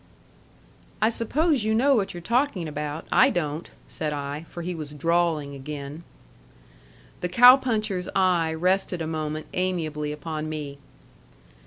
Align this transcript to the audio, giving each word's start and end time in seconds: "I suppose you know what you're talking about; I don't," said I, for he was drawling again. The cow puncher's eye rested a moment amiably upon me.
"I 0.99 1.11
suppose 1.11 1.63
you 1.63 1.75
know 1.75 1.93
what 1.93 2.15
you're 2.15 2.21
talking 2.21 2.67
about; 2.67 3.05
I 3.11 3.29
don't," 3.29 3.69
said 3.87 4.13
I, 4.13 4.47
for 4.49 4.63
he 4.63 4.73
was 4.73 4.95
drawling 4.95 5.53
again. 5.53 6.03
The 7.19 7.29
cow 7.29 7.55
puncher's 7.55 8.09
eye 8.15 8.51
rested 8.51 8.99
a 8.99 9.05
moment 9.05 9.45
amiably 9.53 10.11
upon 10.11 10.49
me. 10.49 10.79